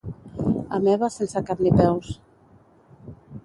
[0.77, 2.11] Ameba sense cap ni peus.